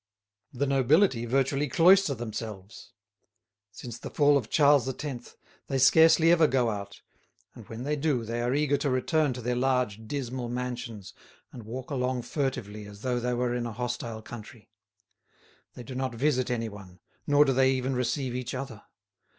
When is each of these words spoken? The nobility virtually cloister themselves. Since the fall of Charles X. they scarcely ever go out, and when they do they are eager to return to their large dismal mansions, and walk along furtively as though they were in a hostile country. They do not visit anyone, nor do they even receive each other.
The 0.51 0.65
nobility 0.65 1.27
virtually 1.27 1.67
cloister 1.67 2.15
themselves. 2.15 2.89
Since 3.69 3.99
the 3.99 4.09
fall 4.09 4.35
of 4.35 4.49
Charles 4.49 4.89
X. 4.89 5.35
they 5.67 5.77
scarcely 5.77 6.31
ever 6.31 6.47
go 6.47 6.71
out, 6.71 7.03
and 7.53 7.69
when 7.69 7.83
they 7.83 7.95
do 7.95 8.23
they 8.25 8.41
are 8.41 8.55
eager 8.55 8.77
to 8.77 8.89
return 8.89 9.31
to 9.33 9.43
their 9.43 9.55
large 9.55 10.07
dismal 10.07 10.49
mansions, 10.49 11.13
and 11.51 11.67
walk 11.67 11.91
along 11.91 12.23
furtively 12.23 12.87
as 12.87 13.01
though 13.01 13.19
they 13.19 13.35
were 13.35 13.53
in 13.53 13.67
a 13.67 13.73
hostile 13.73 14.23
country. 14.23 14.71
They 15.75 15.83
do 15.83 15.93
not 15.93 16.15
visit 16.15 16.49
anyone, 16.49 16.99
nor 17.27 17.45
do 17.45 17.53
they 17.53 17.69
even 17.73 17.93
receive 17.95 18.33
each 18.33 18.55
other. 18.55 18.81